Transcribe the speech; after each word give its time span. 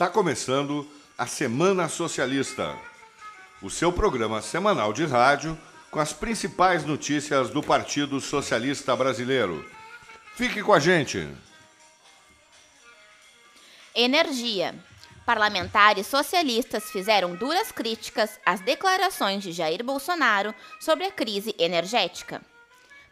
Está 0.00 0.08
começando 0.08 0.90
a 1.18 1.26
Semana 1.26 1.86
Socialista, 1.86 2.74
o 3.60 3.68
seu 3.68 3.92
programa 3.92 4.40
semanal 4.40 4.94
de 4.94 5.04
rádio 5.04 5.58
com 5.90 6.00
as 6.00 6.10
principais 6.10 6.86
notícias 6.86 7.50
do 7.50 7.62
Partido 7.62 8.18
Socialista 8.18 8.96
Brasileiro. 8.96 9.62
Fique 10.34 10.62
com 10.62 10.72
a 10.72 10.80
gente. 10.80 11.28
Energia. 13.94 14.74
Parlamentares 15.26 16.06
socialistas 16.06 16.90
fizeram 16.90 17.36
duras 17.36 17.70
críticas 17.70 18.40
às 18.46 18.60
declarações 18.60 19.42
de 19.42 19.52
Jair 19.52 19.84
Bolsonaro 19.84 20.54
sobre 20.80 21.04
a 21.04 21.12
crise 21.12 21.54
energética. 21.58 22.40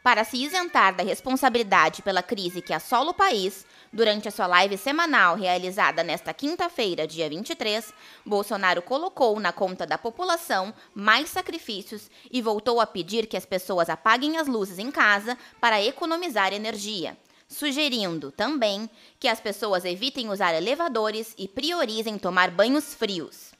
Para 0.08 0.24
se 0.24 0.38
isentar 0.38 0.94
da 0.94 1.02
responsabilidade 1.02 2.00
pela 2.00 2.22
crise 2.22 2.62
que 2.62 2.72
assola 2.72 3.10
o 3.10 3.14
país, 3.14 3.66
durante 3.92 4.26
a 4.26 4.30
sua 4.30 4.46
live 4.46 4.78
semanal 4.78 5.36
realizada 5.36 6.02
nesta 6.02 6.32
quinta-feira, 6.32 7.06
dia 7.06 7.28
23, 7.28 7.92
Bolsonaro 8.24 8.80
colocou 8.80 9.38
na 9.38 9.52
conta 9.52 9.84
da 9.84 9.98
população 9.98 10.72
mais 10.94 11.28
sacrifícios 11.28 12.10
e 12.32 12.40
voltou 12.40 12.80
a 12.80 12.86
pedir 12.86 13.26
que 13.26 13.36
as 13.36 13.44
pessoas 13.44 13.90
apaguem 13.90 14.38
as 14.38 14.48
luzes 14.48 14.78
em 14.78 14.90
casa 14.90 15.36
para 15.60 15.84
economizar 15.84 16.54
energia, 16.54 17.14
sugerindo 17.46 18.32
também 18.32 18.88
que 19.20 19.28
as 19.28 19.40
pessoas 19.40 19.84
evitem 19.84 20.30
usar 20.30 20.54
elevadores 20.54 21.34
e 21.36 21.46
priorizem 21.46 22.16
tomar 22.16 22.50
banhos 22.50 22.94
frios. 22.94 23.57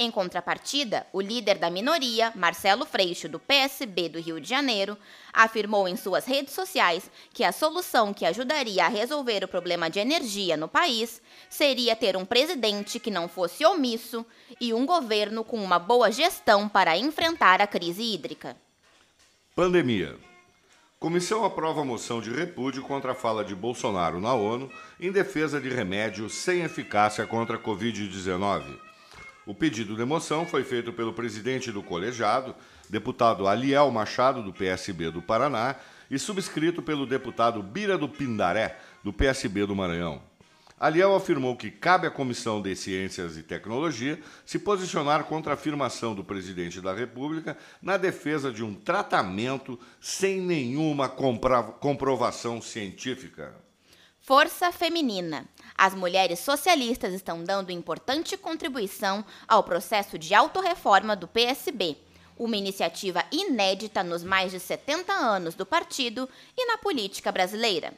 Em 0.00 0.12
contrapartida, 0.12 1.04
o 1.12 1.20
líder 1.20 1.58
da 1.58 1.68
minoria, 1.68 2.32
Marcelo 2.36 2.86
Freixo, 2.86 3.28
do 3.28 3.40
PSB 3.40 4.08
do 4.08 4.20
Rio 4.20 4.40
de 4.40 4.48
Janeiro, 4.48 4.96
afirmou 5.32 5.88
em 5.88 5.96
suas 5.96 6.24
redes 6.24 6.54
sociais 6.54 7.10
que 7.34 7.42
a 7.42 7.50
solução 7.50 8.14
que 8.14 8.24
ajudaria 8.24 8.84
a 8.84 8.88
resolver 8.88 9.42
o 9.42 9.48
problema 9.48 9.90
de 9.90 9.98
energia 9.98 10.56
no 10.56 10.68
país 10.68 11.20
seria 11.50 11.96
ter 11.96 12.16
um 12.16 12.24
presidente 12.24 13.00
que 13.00 13.10
não 13.10 13.26
fosse 13.26 13.66
omisso 13.66 14.24
e 14.60 14.72
um 14.72 14.86
governo 14.86 15.42
com 15.42 15.56
uma 15.56 15.80
boa 15.80 16.12
gestão 16.12 16.68
para 16.68 16.96
enfrentar 16.96 17.60
a 17.60 17.66
crise 17.66 18.14
hídrica. 18.14 18.56
Pandemia. 19.56 20.14
Comissão 21.00 21.44
aprova 21.44 21.84
moção 21.84 22.20
de 22.20 22.30
repúdio 22.30 22.84
contra 22.84 23.12
a 23.12 23.16
fala 23.16 23.44
de 23.44 23.54
Bolsonaro 23.54 24.20
na 24.20 24.32
ONU 24.32 24.70
em 25.00 25.10
defesa 25.10 25.60
de 25.60 25.68
remédio 25.68 26.30
sem 26.30 26.62
eficácia 26.62 27.26
contra 27.26 27.56
a 27.56 27.60
Covid-19. 27.60 28.87
O 29.48 29.54
pedido 29.54 29.96
de 29.96 30.04
moção 30.04 30.44
foi 30.44 30.62
feito 30.62 30.92
pelo 30.92 31.10
presidente 31.10 31.72
do 31.72 31.82
colegiado, 31.82 32.54
deputado 32.86 33.48
Aliel 33.48 33.90
Machado, 33.90 34.42
do 34.42 34.52
PSB 34.52 35.10
do 35.10 35.22
Paraná, 35.22 35.74
e 36.10 36.18
subscrito 36.18 36.82
pelo 36.82 37.06
deputado 37.06 37.62
Bira 37.62 37.96
do 37.96 38.10
Pindaré, 38.10 38.78
do 39.02 39.10
PSB 39.10 39.64
do 39.64 39.74
Maranhão. 39.74 40.20
Aliel 40.78 41.16
afirmou 41.16 41.56
que 41.56 41.70
cabe 41.70 42.06
à 42.06 42.10
Comissão 42.10 42.60
de 42.60 42.76
Ciências 42.76 43.38
e 43.38 43.42
Tecnologia 43.42 44.20
se 44.44 44.58
posicionar 44.58 45.24
contra 45.24 45.52
a 45.52 45.54
afirmação 45.54 46.14
do 46.14 46.22
presidente 46.22 46.78
da 46.82 46.92
República 46.92 47.56
na 47.80 47.96
defesa 47.96 48.52
de 48.52 48.62
um 48.62 48.74
tratamento 48.74 49.80
sem 49.98 50.42
nenhuma 50.42 51.08
comprovação 51.08 52.60
científica. 52.60 53.54
Força 54.28 54.70
Feminina. 54.70 55.46
As 55.74 55.94
mulheres 55.94 56.40
socialistas 56.40 57.14
estão 57.14 57.42
dando 57.42 57.72
importante 57.72 58.36
contribuição 58.36 59.24
ao 59.48 59.62
processo 59.62 60.18
de 60.18 60.34
autorreforma 60.34 61.16
do 61.16 61.26
PSB, 61.26 61.96
uma 62.36 62.54
iniciativa 62.54 63.24
inédita 63.32 64.02
nos 64.04 64.22
mais 64.22 64.52
de 64.52 64.60
70 64.60 65.14
anos 65.14 65.54
do 65.54 65.64
partido 65.64 66.28
e 66.54 66.66
na 66.66 66.76
política 66.76 67.32
brasileira. 67.32 67.94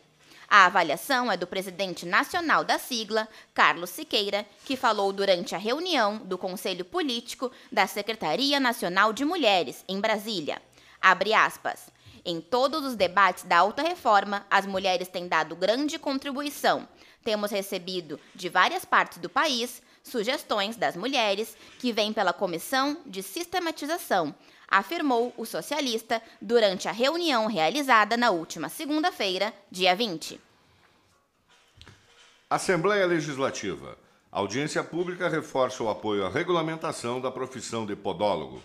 A 0.49 0.67
avaliação 0.67 1.33
é 1.33 1.37
do 1.37 1.49
presidente 1.49 2.07
nacional 2.07 2.63
da 2.63 2.79
sigla, 2.79 3.27
Carlos 3.53 3.91
Siqueira, 3.91 4.47
que 4.65 4.77
falou 4.77 5.13
durante 5.13 5.57
a 5.57 5.59
reunião 5.59 6.19
do 6.19 6.39
Conselho 6.39 6.85
Político 6.85 7.51
da 7.73 7.89
Secretaria 7.89 8.61
Nacional 8.61 9.13
de 9.13 9.25
Mulheres, 9.25 9.85
em 9.89 10.01
Brasília. 10.01 10.63
Abre 11.03 11.35
aspas. 11.35 11.91
Em 12.25 12.41
todos 12.41 12.85
os 12.85 12.95
debates 12.95 13.45
da 13.45 13.59
alta 13.59 13.83
reforma, 13.83 14.47
as 14.51 14.67
mulheres 14.67 15.09
têm 15.09 15.27
dado 15.27 15.57
grande 15.57 15.99
contribuição. 15.99 16.87
Temos 17.25 17.51
recebido 17.51 18.19
de 18.35 18.49
várias 18.49 18.85
partes 18.85 19.19
do 19.19 19.29
país 19.29 19.83
sugestões 20.03 20.77
das 20.77 20.97
mulheres 20.97 21.57
que 21.79 21.93
vêm 21.93 22.13
pela 22.13 22.33
Comissão 22.33 23.01
de 23.07 23.23
Sistematização, 23.23 24.35
afirmou 24.69 25.33
o 25.37 25.45
socialista 25.45 26.23
durante 26.41 26.89
a 26.89 26.93
reunião 26.93 27.47
realizada 27.47 28.17
na 28.17 28.31
última 28.31 28.69
segunda-feira, 28.69 29.53
dia 29.71 29.95
20. 29.95 30.41
Assembleia 32.49 33.07
Legislativa. 33.07 33.97
A 34.33 34.39
audiência 34.39 34.83
pública 34.83 35.29
reforça 35.29 35.83
o 35.83 35.89
apoio 35.89 36.25
à 36.25 36.29
regulamentação 36.29 37.21
da 37.21 37.31
profissão 37.31 37.85
de 37.85 37.97
podólogo. 37.97 38.63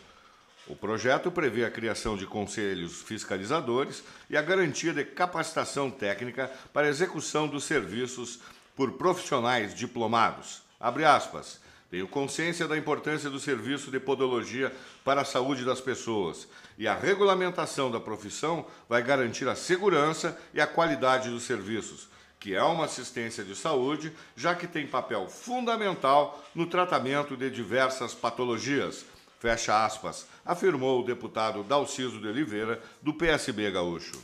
O 0.67 0.75
projeto 0.75 1.29
prevê 1.29 1.63
a 1.63 1.69
criação 1.69 2.17
de 2.17 2.25
conselhos 2.25 3.03
fiscalizadores 3.03 4.03
e 4.27 4.35
a 4.35 4.41
garantia 4.41 4.93
de 4.93 5.05
capacitação 5.05 5.91
técnica 5.91 6.51
para 6.73 6.87
execução 6.87 7.47
dos 7.47 7.65
serviços 7.65 8.39
por 8.75 8.93
profissionais 8.93 9.75
diplomados. 9.75 10.63
Abre 10.79 11.05
aspas. 11.05 11.63
Tenho 11.91 12.07
consciência 12.07 12.67
da 12.67 12.75
importância 12.75 13.29
do 13.29 13.39
serviço 13.39 13.91
de 13.91 13.99
podologia 13.99 14.73
para 15.03 15.21
a 15.21 15.25
saúde 15.25 15.63
das 15.63 15.79
pessoas 15.79 16.47
e 16.79 16.87
a 16.87 16.95
regulamentação 16.95 17.91
da 17.91 17.99
profissão 17.99 18.65
vai 18.89 19.03
garantir 19.03 19.47
a 19.47 19.55
segurança 19.55 20.37
e 20.51 20.59
a 20.59 20.65
qualidade 20.65 21.29
dos 21.29 21.43
serviços, 21.43 22.09
que 22.39 22.55
é 22.55 22.63
uma 22.63 22.85
assistência 22.85 23.43
de 23.43 23.55
saúde, 23.55 24.11
já 24.35 24.55
que 24.55 24.67
tem 24.67 24.87
papel 24.87 25.27
fundamental 25.29 26.43
no 26.55 26.65
tratamento 26.65 27.37
de 27.37 27.51
diversas 27.51 28.15
patologias 28.15 29.05
Fecha 29.39 29.85
aspas, 29.85 30.25
afirmou 30.45 31.01
o 31.01 31.05
deputado 31.05 31.63
Dalciso 31.63 32.19
de 32.19 32.27
Oliveira, 32.27 32.81
do 33.01 33.13
PSB 33.13 33.71
Gaúcho. 33.71 34.21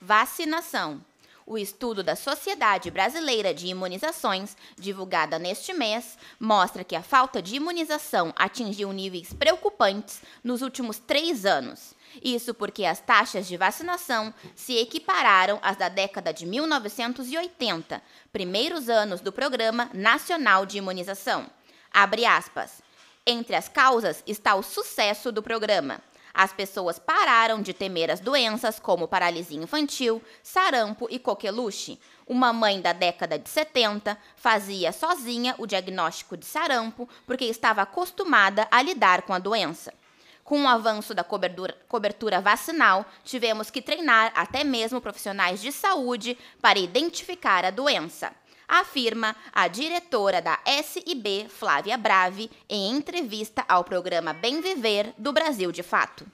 Vacinação. 0.00 1.00
O 1.46 1.58
estudo 1.58 2.02
da 2.02 2.16
Sociedade 2.16 2.90
Brasileira 2.90 3.52
de 3.52 3.66
Imunizações, 3.66 4.56
divulgada 4.78 5.38
neste 5.38 5.74
mês, 5.74 6.16
mostra 6.40 6.82
que 6.82 6.96
a 6.96 7.02
falta 7.02 7.42
de 7.42 7.56
imunização 7.56 8.32
atingiu 8.34 8.90
níveis 8.92 9.34
preocupantes 9.34 10.22
nos 10.42 10.62
últimos 10.62 10.98
três 10.98 11.44
anos. 11.44 11.94
Isso 12.22 12.54
porque 12.54 12.86
as 12.86 13.00
taxas 13.00 13.46
de 13.46 13.58
vacinação 13.58 14.32
se 14.54 14.78
equipararam 14.78 15.58
às 15.62 15.76
da 15.76 15.90
década 15.90 16.32
de 16.32 16.46
1980, 16.46 18.02
primeiros 18.32 18.88
anos 18.88 19.20
do 19.20 19.30
Programa 19.32 19.90
Nacional 19.92 20.64
de 20.64 20.78
Imunização. 20.78 21.46
Abre 21.92 22.24
aspas. 22.24 22.82
Entre 23.26 23.56
as 23.56 23.70
causas 23.70 24.22
está 24.26 24.54
o 24.54 24.62
sucesso 24.62 25.32
do 25.32 25.42
programa. 25.42 25.98
As 26.34 26.52
pessoas 26.52 26.98
pararam 26.98 27.62
de 27.62 27.72
temer 27.72 28.10
as 28.10 28.20
doenças 28.20 28.78
como 28.78 29.08
paralisia 29.08 29.62
infantil, 29.62 30.22
sarampo 30.42 31.06
e 31.10 31.18
coqueluche. 31.18 31.98
Uma 32.26 32.52
mãe 32.52 32.82
da 32.82 32.92
década 32.92 33.38
de 33.38 33.48
70 33.48 34.18
fazia 34.36 34.92
sozinha 34.92 35.54
o 35.56 35.66
diagnóstico 35.66 36.36
de 36.36 36.44
sarampo 36.44 37.08
porque 37.26 37.46
estava 37.46 37.80
acostumada 37.80 38.68
a 38.70 38.82
lidar 38.82 39.22
com 39.22 39.32
a 39.32 39.38
doença. 39.38 39.94
Com 40.42 40.64
o 40.64 40.68
avanço 40.68 41.14
da 41.14 41.24
cobertura, 41.24 41.74
cobertura, 41.88 42.42
vacinal, 42.42 43.06
tivemos 43.24 43.70
que 43.70 43.80
treinar 43.80 44.32
até 44.34 44.62
mesmo 44.62 45.00
profissionais 45.00 45.62
de 45.62 45.72
saúde 45.72 46.36
para 46.60 46.78
identificar 46.78 47.64
a 47.64 47.70
doença 47.70 48.34
afirma 48.68 49.34
a 49.52 49.68
diretora 49.68 50.40
da 50.40 50.58
SIB, 50.82 51.48
Flávia 51.48 51.96
Brave, 51.96 52.50
em 52.68 52.90
entrevista 52.90 53.64
ao 53.68 53.84
programa 53.84 54.32
Bem 54.32 54.60
Viver 54.60 55.12
do 55.18 55.32
Brasil 55.32 55.70
de 55.70 55.82
Fato. 55.82 56.26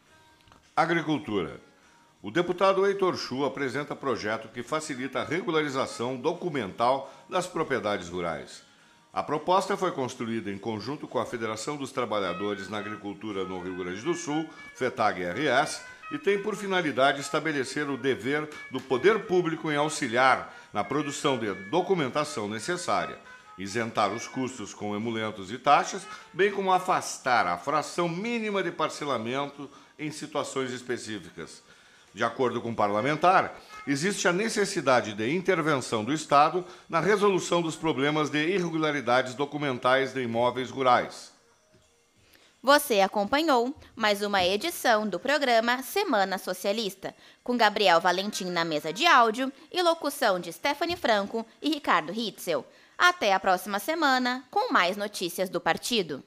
Agricultura. 0.76 1.60
O 2.22 2.30
deputado 2.30 2.86
Heitor 2.86 3.16
Chu 3.16 3.44
apresenta 3.44 3.96
projeto 3.96 4.48
que 4.48 4.62
facilita 4.62 5.20
a 5.20 5.24
regularização 5.24 6.16
documental 6.16 7.10
das 7.28 7.46
propriedades 7.46 8.08
rurais. 8.08 8.62
A 9.12 9.24
proposta 9.24 9.76
foi 9.76 9.90
construída 9.90 10.52
em 10.52 10.58
conjunto 10.58 11.08
com 11.08 11.18
a 11.18 11.26
Federação 11.26 11.76
dos 11.76 11.90
Trabalhadores 11.90 12.68
na 12.68 12.78
Agricultura 12.78 13.44
no 13.44 13.60
Rio 13.60 13.76
Grande 13.76 14.00
do 14.02 14.14
Sul, 14.14 14.48
FETAG-RS, 14.76 15.82
e 16.12 16.18
tem 16.18 16.40
por 16.40 16.54
finalidade 16.54 17.20
estabelecer 17.20 17.90
o 17.90 17.96
dever 17.96 18.48
do 18.70 18.80
poder 18.80 19.26
público 19.26 19.68
em 19.68 19.74
auxiliar 19.74 20.54
na 20.72 20.84
produção 20.84 21.36
de 21.36 21.52
documentação 21.70 22.48
necessária, 22.48 23.18
isentar 23.58 24.12
os 24.12 24.28
custos 24.28 24.72
com 24.72 24.94
emulentos 24.94 25.50
e 25.50 25.58
taxas, 25.58 26.06
bem 26.32 26.52
como 26.52 26.72
afastar 26.72 27.48
a 27.48 27.58
fração 27.58 28.08
mínima 28.08 28.62
de 28.62 28.70
parcelamento 28.70 29.68
em 29.98 30.12
situações 30.12 30.70
específicas. 30.70 31.64
De 32.12 32.24
acordo 32.24 32.60
com 32.60 32.70
o 32.70 32.74
parlamentar, 32.74 33.56
existe 33.86 34.26
a 34.26 34.32
necessidade 34.32 35.14
de 35.14 35.34
intervenção 35.34 36.04
do 36.04 36.12
Estado 36.12 36.64
na 36.88 37.00
resolução 37.00 37.62
dos 37.62 37.76
problemas 37.76 38.30
de 38.30 38.44
irregularidades 38.48 39.34
documentais 39.34 40.12
de 40.12 40.22
imóveis 40.22 40.70
rurais. 40.70 41.32
Você 42.62 43.00
acompanhou 43.00 43.74
mais 43.96 44.20
uma 44.20 44.44
edição 44.44 45.08
do 45.08 45.18
programa 45.18 45.82
Semana 45.82 46.36
Socialista, 46.36 47.14
com 47.42 47.56
Gabriel 47.56 48.02
Valentim 48.02 48.46
na 48.46 48.66
mesa 48.66 48.92
de 48.92 49.06
áudio 49.06 49.50
e 49.72 49.80
locução 49.80 50.38
de 50.38 50.52
Stephanie 50.52 50.96
Franco 50.96 51.46
e 51.62 51.70
Ricardo 51.70 52.12
Hitzel. 52.12 52.66
Até 52.98 53.32
a 53.32 53.40
próxima 53.40 53.78
semana 53.78 54.44
com 54.50 54.70
mais 54.70 54.94
notícias 54.94 55.48
do 55.48 55.58
partido. 55.58 56.22